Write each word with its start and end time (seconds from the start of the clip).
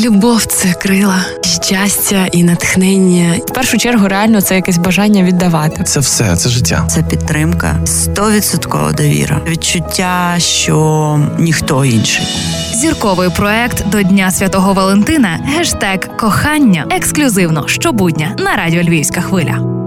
Любов 0.00 0.44
це 0.44 0.72
крила, 0.72 1.24
щастя 1.62 2.26
і 2.32 2.44
натхнення. 2.44 3.34
В 3.46 3.52
першу 3.52 3.78
чергу, 3.78 4.08
реально 4.08 4.40
це 4.40 4.54
якесь 4.54 4.78
бажання 4.78 5.22
віддавати. 5.22 5.84
Це 5.84 6.00
все, 6.00 6.36
це 6.36 6.48
життя. 6.48 6.86
Це 6.90 7.02
підтримка, 7.02 7.76
стовідсоткова 7.84 8.92
довіра, 8.92 9.40
відчуття, 9.48 10.34
що 10.38 11.20
ніхто 11.38 11.84
інший. 11.84 12.26
Зірковий 12.74 13.30
проект 13.36 13.88
до 13.88 14.02
Дня 14.02 14.30
Святого 14.30 14.72
Валентина. 14.72 15.40
Гештег 15.44 16.16
кохання 16.16 16.86
ексклюзивно 16.90 17.68
щобудня 17.68 18.34
на 18.38 18.56
радіо 18.56 18.82
Львівська 18.82 19.20
хвиля. 19.20 19.77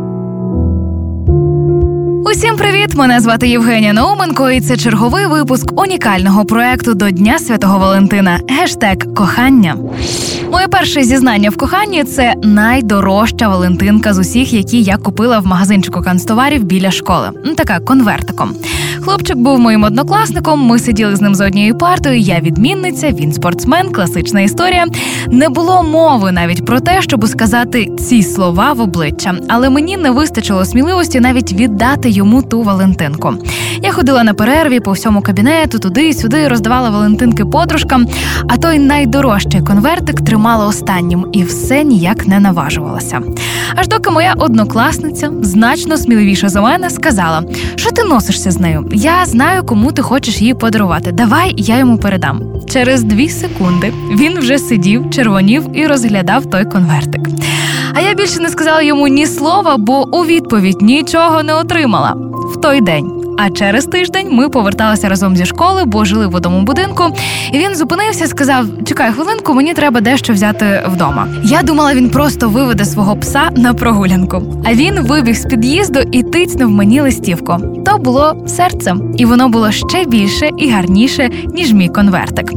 Усім 2.32 2.56
привіт! 2.56 2.96
Мене 2.96 3.20
звати 3.20 3.48
Євгенія 3.48 3.94
Науменко, 3.94 4.50
і 4.50 4.62
це 4.62 4.78
черговий 4.78 5.26
випуск 5.26 5.82
унікального 5.82 6.46
проекту 6.46 6.94
до 6.94 7.12
Дня 7.12 7.40
Святого 7.40 7.80
Валентина. 7.80 8.40
Гештег 8.50 8.98
кохання. 9.16 9.76
Моє 10.52 10.68
перше 10.68 11.04
зізнання 11.04 11.50
в 11.50 11.58
коханні 11.58 12.04
це 12.04 12.34
найдорожча 12.44 13.50
Валентинка 13.50 14.14
з 14.14 14.20
усіх, 14.20 14.54
які 14.54 14.82
я 14.82 14.98
купила 14.98 15.40
в 15.40 15.48
магазинчику 15.48 16.02
канцтоварів 16.02 16.64
біля 16.64 16.92
школи. 16.92 17.30
Ну, 17.46 17.56
Така 17.56 17.80
конвертиком. 17.80 18.56
Хлопчик 19.02 19.38
був 19.38 19.60
моїм 19.60 19.84
однокласником. 19.84 20.60
Ми 20.60 20.80
сиділи 20.80 21.16
з 21.16 21.22
ним 21.22 21.36
за 21.36 21.46
однією 21.46 21.78
партою. 21.78 22.20
Я 22.20 22.40
відмінниця, 22.40 23.12
він 23.12 23.34
спортсмен, 23.34 23.92
класична 23.92 24.42
історія. 24.42 24.86
Не 25.28 25.50
було 25.50 25.84
мови 25.84 26.32
навіть 26.32 26.66
про 26.66 26.80
те, 26.80 27.02
щоб 27.02 27.28
сказати 27.28 27.88
ці 28.00 28.24
слова 28.24 28.74
в 28.74 28.82
обличчя, 28.82 29.36
але 29.50 29.70
мені 29.70 29.98
не 29.98 30.12
вистачило 30.12 30.66
сміливості 30.66 31.20
навіть 31.20 31.54
віддати 31.54 32.10
йому 32.10 32.21
ту 32.50 32.64
Валентинку. 32.64 33.34
Я 33.84 33.92
ходила 33.92 34.24
на 34.24 34.34
перерві 34.34 34.80
по 34.80 34.92
всьому 34.92 35.22
кабінету, 35.22 35.80
туди 35.80 36.14
сюди 36.14 36.48
роздавала 36.48 36.90
Валентинки 36.90 37.46
подружкам. 37.46 38.08
А 38.48 38.58
той 38.58 38.80
найдорожчий 38.80 39.62
конвертик 39.62 40.22
тримала 40.22 40.66
останнім 40.66 41.26
і 41.32 41.44
все 41.44 41.84
ніяк 41.84 42.28
не 42.28 42.40
наважувалася. 42.40 43.22
Аж 43.76 43.88
доки 43.88 44.10
моя 44.10 44.34
однокласниця, 44.38 45.32
значно 45.42 45.98
сміливіша 45.98 46.50
за 46.50 46.62
мене, 46.62 46.90
сказала: 46.90 47.44
що 47.76 47.92
ти 47.92 48.04
носишся 48.04 48.52
з 48.52 48.60
нею? 48.60 48.90
Я 48.94 49.26
знаю, 49.26 49.64
кому 49.64 49.92
ти 49.92 50.02
хочеш 50.02 50.42
її 50.42 50.54
подарувати. 50.54 51.12
Давай 51.12 51.54
я 51.58 51.78
йому 51.78 51.98
передам. 51.98 52.42
Через 52.70 53.04
дві 53.04 53.30
секунди 53.30 53.94
він 54.16 54.40
вже 54.40 54.58
сидів, 54.58 55.10
червонів 55.10 55.64
і 55.74 55.88
розглядав 55.88 56.46
той 56.46 56.66
конвертик. 56.66 57.22
Більше 58.18 58.40
не 58.40 58.50
сказала 58.50 58.82
йому 58.82 59.08
ні 59.08 59.26
слова, 59.26 59.78
бо 59.78 60.18
у 60.18 60.26
відповідь 60.26 60.82
нічого 60.82 61.44
не 61.44 61.54
отримала 61.54 62.16
в 62.54 62.62
той 62.62 62.82
день. 62.82 63.21
А 63.44 63.50
через 63.50 63.86
тиждень 63.86 64.28
ми 64.32 64.50
поверталися 64.50 65.10
разом 65.10 65.38
зі 65.38 65.46
школи, 65.46 65.86
бо 65.86 66.06
жили 66.06 66.28
в 66.28 66.36
одному 66.36 66.62
будинку. 66.62 67.04
І 67.52 67.58
він 67.58 67.76
зупинився, 67.76 68.28
сказав: 68.28 68.66
Чекай 68.86 69.12
хвилинку, 69.12 69.54
мені 69.54 69.74
треба 69.74 70.02
дещо 70.02 70.34
взяти 70.34 70.84
вдома. 70.88 71.28
Я 71.44 71.62
думала, 71.64 71.94
він 71.94 72.10
просто 72.10 72.50
виведе 72.50 72.86
свого 72.86 73.16
пса 73.16 73.50
на 73.56 73.74
прогулянку. 73.74 74.44
А 74.66 74.74
він 74.74 75.00
вибіг 75.00 75.36
з 75.36 75.46
під'їзду 75.46 76.00
і 76.12 76.24
тицьнув 76.24 76.72
мені 76.72 77.02
листівку. 77.02 77.58
То 77.86 77.98
було 77.98 78.46
серцем, 78.48 79.16
і 79.18 79.26
воно 79.26 79.50
було 79.50 79.72
ще 79.72 80.06
більше 80.06 80.50
і 80.58 80.72
гарніше, 80.72 81.30
ніж 81.54 81.74
мій 81.74 81.90
конвертик. 81.90 82.52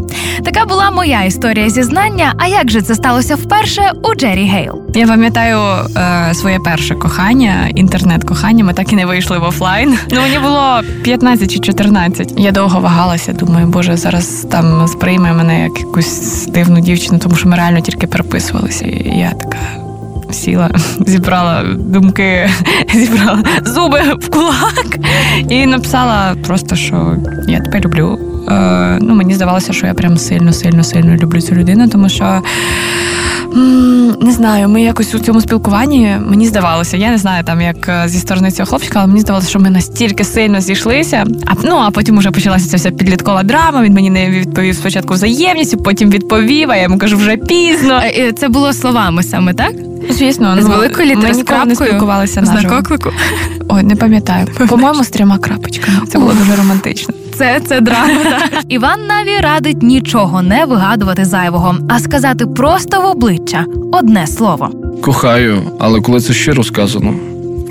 Така 0.45 0.65
була 0.65 0.91
моя 0.91 1.23
історія 1.23 1.71
зізнання. 1.71 2.35
А 2.39 2.47
як 2.47 2.71
же 2.71 2.83
це 2.83 2.95
сталося 2.95 3.35
вперше 3.35 3.91
у 4.03 4.15
Джері 4.15 4.45
Гейл? 4.45 4.83
Я 4.95 5.07
пам'ятаю 5.07 5.59
е, 5.97 6.35
своє 6.35 6.59
перше 6.59 6.95
кохання, 6.95 7.69
інтернет-кохання. 7.75 8.65
Ми 8.65 8.73
так 8.73 8.93
і 8.93 8.97
не 8.97 9.07
вийшли 9.07 9.39
в 9.39 9.43
офлайн. 9.43 9.99
Ну 10.11 10.21
мені 10.21 10.39
було 10.39 10.74
15 11.03 11.53
чи 11.53 11.59
14. 11.59 12.35
Я 12.37 12.53
довго 12.53 12.81
вагалася. 12.81 13.33
Думаю, 13.33 13.67
боже, 13.67 13.97
зараз 13.97 14.47
там 14.51 14.89
сприйме 14.89 15.33
мене 15.33 15.63
як 15.63 15.79
якусь 15.79 16.47
дивну 16.47 16.81
дівчину, 16.81 17.19
тому 17.19 17.37
що 17.37 17.49
ми 17.49 17.57
реально 17.57 17.81
тільки 17.81 18.07
переписувалися. 18.07 18.85
І 18.85 19.19
я 19.19 19.31
така. 19.31 19.59
Сіла, 20.31 20.71
зібрала 21.07 21.63
думки, 21.79 22.51
зібрала 22.95 23.45
зуби 23.65 24.01
в 24.21 24.31
кулак 24.31 24.99
і 25.49 25.67
написала 25.67 26.37
просто, 26.47 26.77
що 26.77 27.17
я 27.49 27.61
тебе 27.61 27.81
люблю. 27.81 28.19
Е, 28.49 28.99
ну, 29.01 29.15
Мені 29.15 29.35
здавалося, 29.35 29.73
що 29.73 29.87
я 29.87 29.95
прям 29.95 30.19
сильно, 30.19 30.53
сильно, 30.53 30.85
сильно 30.85 31.17
люблю 31.17 31.41
цю 31.41 31.55
людину, 31.55 31.89
тому 31.89 32.09
що 32.09 32.43
не 34.21 34.33
знаю, 34.33 34.69
ми 34.69 34.83
якось 34.83 35.15
у 35.15 35.19
цьому 35.19 35.41
спілкуванні 35.41 36.17
мені 36.27 36.47
здавалося, 36.47 36.97
я 36.97 37.11
не 37.11 37.19
знаю 37.19 37.45
там 37.45 37.61
як 37.61 37.89
е, 37.89 38.09
зі 38.09 38.19
сторони 38.19 38.51
цього 38.51 38.67
хлопчика, 38.67 38.99
але 38.99 39.09
мені 39.09 39.21
здавалося, 39.21 39.49
що 39.49 39.59
ми 39.59 39.71
настільки 39.71 40.25
сильно 40.25 40.61
зійшлися. 40.61 41.25
А 41.47 41.53
ну 41.65 41.77
а 41.77 41.91
потім 41.91 42.19
уже 42.19 42.31
почалася 42.31 42.69
ця 42.69 42.77
вся 42.77 42.91
підліткова 42.91 43.43
драма. 43.43 43.83
Він 43.83 43.95
мені 43.95 44.11
не 44.11 44.31
відповів 44.31 44.75
спочатку 44.75 45.15
взаємністю, 45.15 45.77
потім 45.77 46.11
відповів. 46.11 46.71
А 46.71 46.77
я 46.77 46.83
йому 46.83 46.99
кажу, 46.99 47.17
вже 47.17 47.37
пізно. 47.37 48.03
Це 48.39 48.49
було 48.49 48.73
словами 48.73 49.23
саме, 49.23 49.55
так? 49.55 49.73
Звісно, 50.11 50.57
з 50.61 50.65
ну, 50.65 50.71
великої 50.71 51.11
літери 51.11 51.29
ми 51.29 51.35
з 51.35 51.37
ніколи 51.37 51.65
не 51.65 51.75
спілкувалися 51.75 52.45
З 52.45 52.49
наживо. 52.49 52.75
Ой, 53.69 53.83
не 53.83 53.97
пам'ятаю. 53.97 54.47
По-моєму, 54.69 55.05
з 55.05 55.09
трьома 55.09 55.39
крапочками. 55.39 55.99
Це 56.09 56.19
було 56.19 56.33
дуже 56.33 56.57
романтично. 56.57 57.15
Це 57.39 57.61
це 57.67 57.81
драма. 57.81 58.21
Іван 58.69 59.07
Наві 59.07 59.41
радить 59.41 59.83
нічого 59.83 60.43
не 60.43 60.65
вигадувати 60.65 61.25
зайвого, 61.25 61.77
а 61.89 61.99
сказати 61.99 62.47
просто 62.47 63.01
в 63.01 63.05
обличчя 63.05 63.65
одне 63.93 64.27
слово. 64.27 64.71
Кохаю, 65.03 65.63
але 65.79 66.01
коли 66.01 66.21
це 66.21 66.33
щиро 66.33 66.65
сказано. 66.65 67.15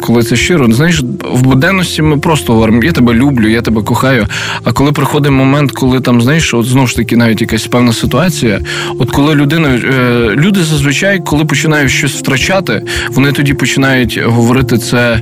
Коли 0.02 0.24
це 0.24 0.36
щиро, 0.36 0.72
знаєш, 0.72 1.02
в 1.32 1.42
буденності 1.42 2.02
ми 2.02 2.18
просто 2.18 2.54
говоримо, 2.54 2.84
я 2.84 2.92
тебе 2.92 3.14
люблю, 3.14 3.50
я 3.50 3.62
тебе 3.62 3.82
кохаю. 3.84 4.28
А 4.64 4.72
коли 4.72 4.92
приходить 4.92 5.32
момент, 5.32 5.72
коли 5.72 6.00
там, 6.00 6.22
знаєш, 6.22 6.54
от 6.54 6.66
знову 6.66 6.88
ж 6.88 6.96
таки 6.96 7.18
навіть 7.18 7.42
якась 7.42 7.68
певна 7.68 7.94
ситуація, 7.94 8.62
от 9.00 9.12
коли 9.12 9.36
людина, 9.36 9.68
е, 9.68 10.30
люди 10.36 10.64
зазвичай, 10.64 11.20
коли 11.20 11.46
починають 11.46 11.92
щось 11.92 12.12
втрачати, 12.12 12.82
вони 13.10 13.32
тоді 13.32 13.54
починають 13.54 14.20
говорити 14.26 14.78
це 14.78 15.22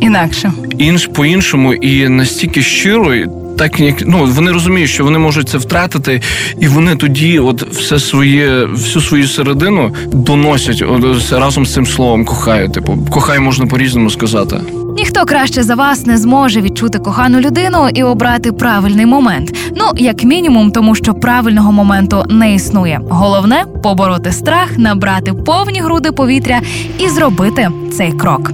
Інакше. 0.00 0.52
інш 0.78 1.06
по-іншому 1.06 1.74
і 1.74 2.08
настільки 2.08 2.62
щиро. 2.62 3.14
Так 3.58 3.80
як 3.80 3.94
ну 4.06 4.24
вони 4.26 4.52
розуміють, 4.52 4.90
що 4.90 5.04
вони 5.04 5.18
можуть 5.18 5.48
це 5.48 5.58
втратити, 5.58 6.20
і 6.60 6.68
вони 6.68 6.96
тоді, 6.96 7.38
от 7.38 7.62
все 7.62 7.98
своє, 7.98 8.64
всю 8.64 9.02
свою 9.02 9.28
середину 9.28 9.94
доносять 10.12 10.82
от, 10.82 11.32
разом 11.32 11.66
з 11.66 11.72
цим 11.72 11.86
словом 11.86 12.24
кохаю. 12.24 12.68
Типу, 12.68 12.98
кохаю 13.10 13.40
можна 13.42 13.66
по-різному 13.66 14.10
сказати. 14.10 14.56
Ніхто 14.96 15.24
краще 15.24 15.62
за 15.62 15.74
вас 15.74 16.06
не 16.06 16.18
зможе 16.18 16.60
відчути 16.60 16.98
кохану 16.98 17.40
людину 17.40 17.88
і 17.94 18.02
обрати 18.02 18.52
правильний 18.52 19.06
момент. 19.06 19.54
Ну, 19.76 19.84
як 19.96 20.24
мінімум, 20.24 20.70
тому 20.70 20.94
що 20.94 21.14
правильного 21.14 21.72
моменту 21.72 22.24
не 22.28 22.54
існує. 22.54 23.00
Головне 23.08 23.64
побороти 23.82 24.32
страх, 24.32 24.78
набрати 24.78 25.32
повні 25.32 25.80
груди 25.80 26.12
повітря 26.12 26.60
і 26.98 27.08
зробити 27.08 27.68
цей 27.96 28.12
крок. 28.12 28.48